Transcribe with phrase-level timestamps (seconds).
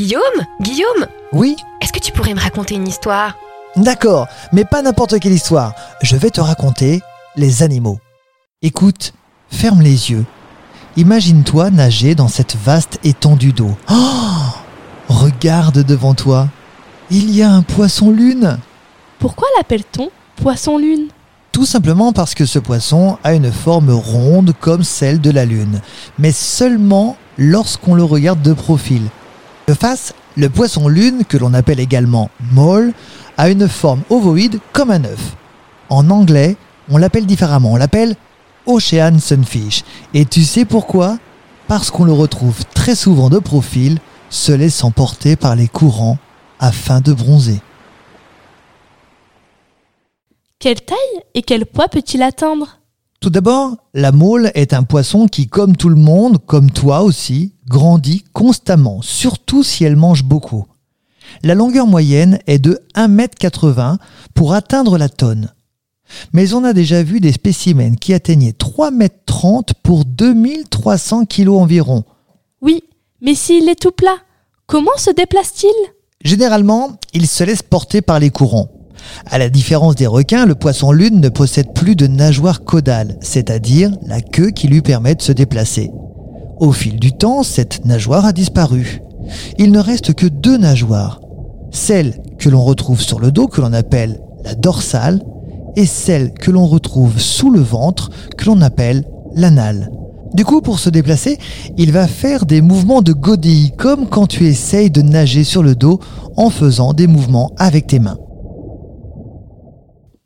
[0.00, 3.36] Guillaume Guillaume Oui Est-ce que tu pourrais me raconter une histoire?
[3.76, 5.74] D'accord, mais pas n'importe quelle histoire.
[6.00, 7.02] Je vais te raconter
[7.36, 7.98] les animaux.
[8.62, 9.12] Écoute,
[9.50, 10.24] ferme les yeux.
[10.96, 13.76] Imagine-toi nager dans cette vaste étendue d'eau.
[13.90, 14.54] Oh
[15.10, 16.48] Regarde devant toi.
[17.10, 18.58] Il y a un poisson lune.
[19.18, 21.08] Pourquoi l'appelle-t-on poisson lune?
[21.52, 25.82] Tout simplement parce que ce poisson a une forme ronde comme celle de la lune,
[26.18, 29.02] mais seulement lorsqu'on le regarde de profil.
[29.70, 32.92] De face, le poisson lune, que l'on appelle également mole,
[33.38, 35.36] a une forme ovoïde comme un œuf.
[35.88, 36.56] En anglais,
[36.88, 38.16] on l'appelle différemment, on l'appelle
[38.66, 39.84] Ocean Sunfish.
[40.12, 41.18] Et tu sais pourquoi?
[41.68, 46.18] Parce qu'on le retrouve très souvent de profil, se laissant porter par les courants
[46.58, 47.60] afin de bronzer.
[50.58, 52.79] Quelle taille et quel poids peut-il atteindre?
[53.20, 57.52] Tout d'abord, la mole est un poisson qui, comme tout le monde, comme toi aussi,
[57.68, 60.64] grandit constamment, surtout si elle mange beaucoup.
[61.42, 63.98] La longueur moyenne est de 1m80
[64.32, 65.52] pour atteindre la tonne.
[66.32, 72.04] Mais on a déjà vu des spécimens qui atteignaient 3m30 pour 2300 kg environ.
[72.62, 72.84] Oui,
[73.20, 74.16] mais s'il est tout plat,
[74.66, 75.92] comment se déplace-t-il?
[76.24, 78.79] Généralement, il se laisse porter par les courants.
[79.26, 83.90] À la différence des requins, le poisson lune ne possède plus de nageoire caudale, c'est-à-dire
[84.06, 85.90] la queue qui lui permet de se déplacer.
[86.58, 89.02] Au fil du temps, cette nageoire a disparu.
[89.58, 91.20] Il ne reste que deux nageoires.
[91.70, 95.22] Celle que l'on retrouve sur le dos, que l'on appelle la dorsale,
[95.76, 99.90] et celle que l'on retrouve sous le ventre, que l'on appelle l'anale.
[100.34, 101.38] Du coup, pour se déplacer,
[101.76, 105.74] il va faire des mouvements de godille, comme quand tu essayes de nager sur le
[105.74, 105.98] dos
[106.36, 108.18] en faisant des mouvements avec tes mains.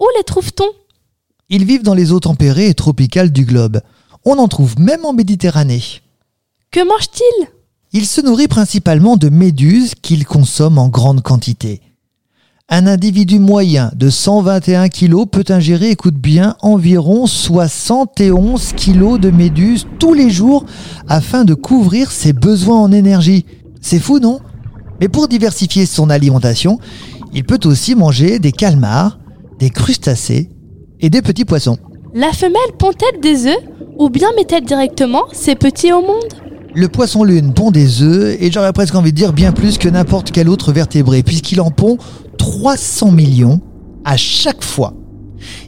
[0.00, 0.68] Où les trouve-t-on?
[1.48, 3.80] Ils vivent dans les eaux tempérées et tropicales du globe.
[4.24, 5.82] On en trouve même en Méditerranée.
[6.70, 7.48] Que mange-t-il?
[7.92, 11.80] Il se nourrit principalement de méduses qu'il consomme en grande quantité.
[12.68, 19.86] Un individu moyen de 121 kg peut ingérer, écoute bien, environ 71 kg de méduses
[19.98, 20.66] tous les jours
[21.08, 23.46] afin de couvrir ses besoins en énergie.
[23.80, 24.40] C'est fou, non?
[25.00, 26.78] Mais pour diversifier son alimentation,
[27.32, 29.17] il peut aussi manger des calmars,
[29.58, 30.50] des crustacés
[31.00, 31.78] et des petits poissons.
[32.14, 33.62] La femelle pond-elle des œufs
[33.98, 36.34] ou bien met-elle directement ses petits au monde?
[36.74, 39.88] Le poisson lune pond des œufs et j'aurais presque envie de dire bien plus que
[39.88, 41.98] n'importe quel autre vertébré puisqu'il en pond
[42.38, 43.60] 300 millions
[44.04, 44.94] à chaque fois.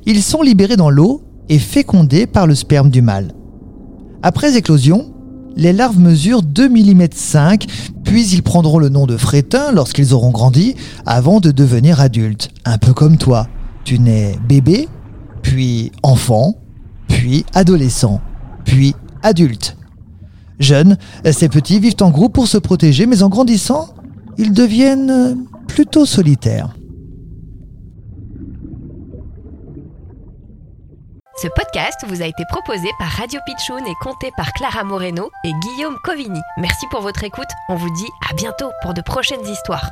[0.07, 3.33] Ils sont libérés dans l'eau et fécondés par le sperme du mâle.
[4.23, 5.13] Après éclosion,
[5.57, 7.67] les larves mesurent 2 mm 5,
[8.05, 10.75] puis ils prendront le nom de frétins lorsqu'ils auront grandi,
[11.07, 13.49] avant de devenir adultes, un peu comme toi.
[13.91, 14.89] Tu nais bébé,
[15.43, 16.55] puis enfant,
[17.09, 18.21] puis adolescent,
[18.65, 19.77] puis adulte.
[20.61, 20.97] Jeunes,
[21.33, 23.89] ces petits vivent en groupe pour se protéger, mais en grandissant,
[24.39, 26.77] ils deviennent plutôt solitaires.
[31.43, 35.51] Ce podcast vous a été proposé par Radio Pitchoun et compté par Clara Moreno et
[35.65, 36.41] Guillaume Covini.
[36.59, 37.51] Merci pour votre écoute.
[37.69, 39.91] On vous dit à bientôt pour de prochaines histoires.